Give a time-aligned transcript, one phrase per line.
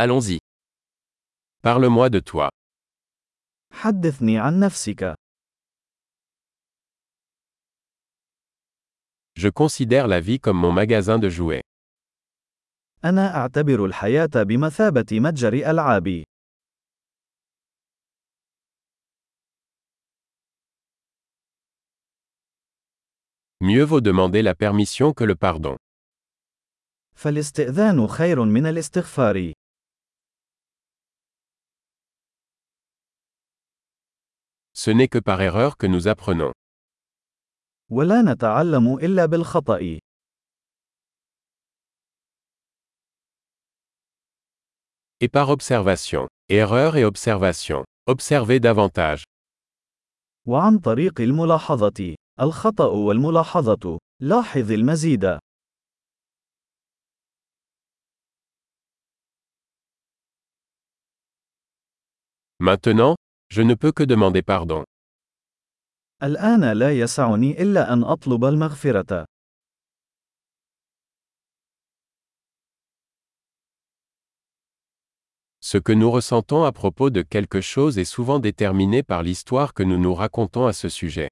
[0.00, 0.38] Allons-y.
[1.62, 2.48] Parle-moi de toi.
[3.72, 5.14] حدثني عن نفسك.
[9.34, 11.62] Je considère la vie comme mon magasin de jouets.
[13.04, 16.24] أنا أعتبر الحياة بمثابة متجر ألعاب.
[23.60, 25.76] Mieux vaut demander la permission que le pardon.
[27.16, 29.52] فالاستئذان خير من الاستغفار.
[34.87, 36.51] Ce n'est que par erreur que nous apprenons.
[37.89, 39.99] ولا نتعلم إلا بالخطأ.
[45.21, 46.27] Et par observation.
[46.49, 47.83] Erreur et observation.
[48.07, 49.23] Observez davantage.
[50.47, 52.15] وعن طريق الملاحظة.
[52.39, 53.99] الخطأ والملاحظة.
[54.21, 55.39] لاحظ المزيد.
[62.59, 63.15] Maintenant,
[63.49, 64.83] je ne peux que demander pardon.
[66.23, 69.25] الآن لا يسعني إلا أن أطلب المغفرة.
[75.59, 79.83] Ce que nous ressentons à propos de quelque chose est souvent déterminé par l'histoire que
[79.83, 81.29] nous nous racontons à ce sujet.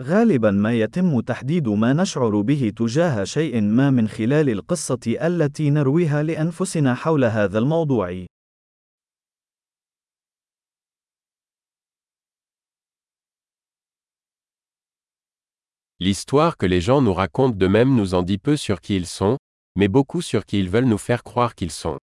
[0.00, 6.22] غالبا ما يتم تحديد ما نشعر به تجاه شيء ما من خلال القصة التي نرويها
[6.22, 8.26] لأنفسنا حول هذا الموضوع.
[16.04, 19.36] L'histoire que les gens nous racontent d'eux-mêmes nous en dit peu sur qui ils sont,
[19.76, 21.98] mais beaucoup sur qui ils veulent nous faire croire qu'ils sont.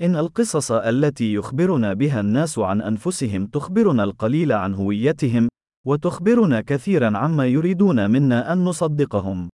[0.00, 5.48] إن القصص التي يخبرنا بها الناس عن أنفسهم تخبرنا القليل عن هويتهم،
[5.86, 9.48] وتخبرنا كثيرا عما يريدون منا أن نصدقهم.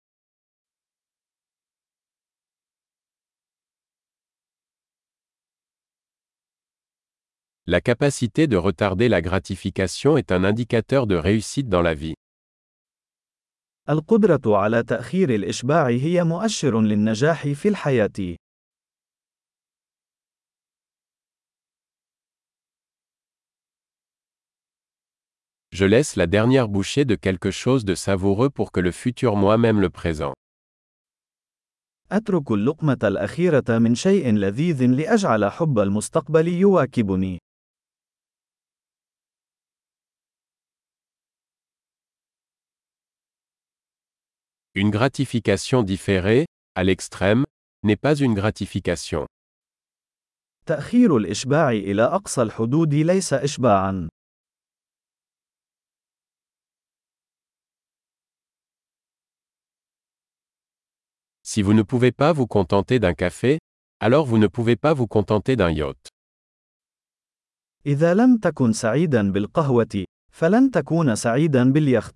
[7.67, 12.15] La capacité de retarder la gratification est un indicateur de réussite dans la vie.
[13.90, 18.38] القدرة على تأخير الإشباع هي مؤشر للنجاح في الحياة.
[25.72, 29.80] Je laisse la dernière bouchée de quelque chose de savoureux pour que le futur moi-même
[29.80, 30.34] le présent.
[32.12, 37.40] أترك اللقمة الأخيرة من شيء لذيذ لأجعل حب المستقبل يواكبني.
[44.77, 47.45] Une gratification différée, à l'extrême,
[47.83, 49.27] n'est pas une gratification.
[50.67, 54.09] تأخير الإشباع إلى أقصى الحدود ليس إشباعًا.
[61.43, 63.59] Si vous ne pouvez pas vous contenter d'un café,
[64.01, 66.09] alors vous ne pouvez pas vous contenter d'un yacht.
[67.87, 72.16] إذا لم تكن سعيدا بالقهوة، فلن تكون سعيدا باليخت.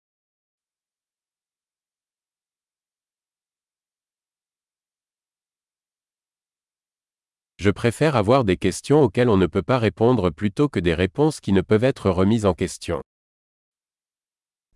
[7.60, 11.40] Je préfère avoir des questions auxquelles on ne peut pas répondre plutôt que des réponses
[11.40, 13.00] qui ne peuvent être remises en question.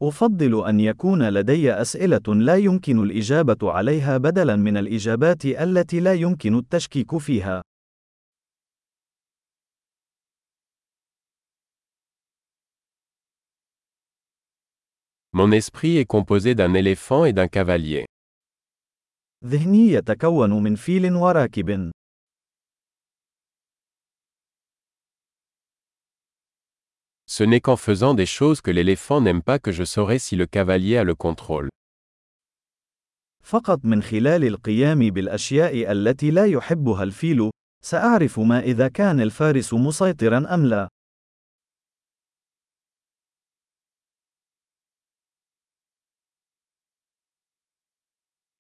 [0.03, 6.59] أفضل أن يكون لدي أسئلة لا يمكن الإجابة عليها بدلاً من الإجابات التي لا يمكن
[6.59, 7.63] التشكيك فيها.
[15.33, 18.07] Mon esprit est composé d'un éléphant et d'un cavalier.
[19.45, 21.91] ذهني يتكون من فيل وراكب.
[27.35, 30.47] Ce n'est qu'en faisant des choses que l'éléphant n'aime pas que je saurai si le
[30.47, 31.69] cavalier a le contrôle.
[33.43, 37.51] فقط من خلال القيام بالأشياء التي لا يحبها الفيل،
[37.85, 40.89] سأعرف ما إذا كان الفارس مسيطرا أم لا.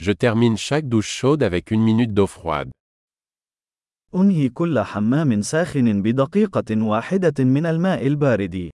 [0.00, 2.70] Je termine chaque douche chaude avec une minute d'eau froide.
[4.15, 8.69] أنهي كل حمام ساخن بدقيقة واحدة من الماء البارد.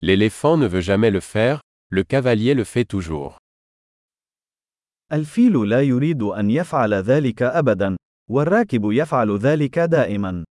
[0.00, 1.60] L'éléphant ne veut jamais le faire,
[1.90, 3.38] le cavalier le fait toujours.
[5.12, 7.96] الفيل لا يريد أن يفعل ذلك أبدا،
[8.30, 10.44] والراكب يفعل ذلك دائما.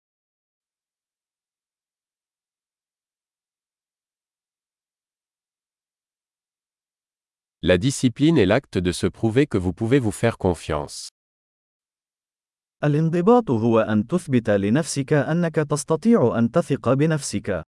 [7.64, 11.10] La discipline est l'acte de se prouver que vous pouvez vous faire confiance.
[12.84, 17.64] الانضباط هو أن تثبت لنفسك أنك تستطيع أن تثق بنفسك.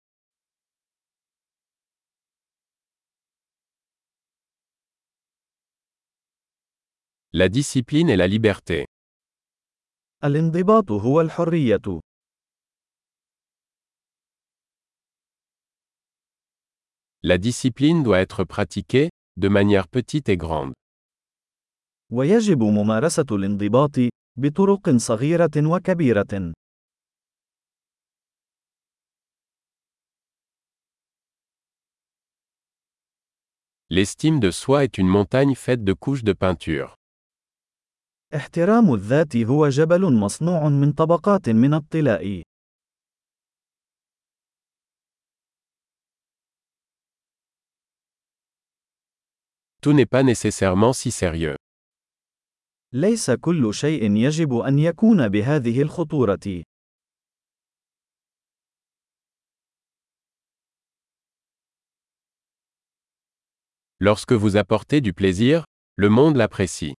[7.34, 8.86] La discipline est la liberté.
[10.24, 12.02] الانضباط هو الحرية.
[17.24, 20.73] La discipline doit être pratiquée, de manière petite et grande.
[22.13, 23.97] ويجب ممارسة الانضباط
[24.39, 26.53] بطرق صغيرة وكبيرة.
[33.89, 36.95] L'estime de soi est une montagne faite de couches de peinture.
[38.35, 42.43] احترام الذات هو جبل مصنوع من طبقات من الطلاء.
[49.86, 51.56] Tout n'est pas nécessairement si sérieux.
[52.94, 56.64] ليس كل شيء يجب أن يكون بهذه الخطورة.
[64.00, 65.64] Lorsque vous apportez du plaisir,
[65.98, 66.94] le monde l'apprécie.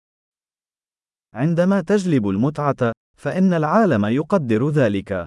[1.34, 5.26] عندما تجلب المتعة، فإن العالم يقدر ذلك.